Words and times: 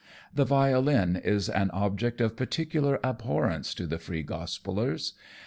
The 0.33 0.45
violin 0.45 1.15
is 1.15 1.47
an 1.47 1.69
object 1.69 2.21
of 2.21 2.35
particular 2.35 2.99
abhorrence 3.03 3.75
to 3.75 3.85
the 3.85 3.99
Free 3.99 4.23
Gospellers. 4.23 5.13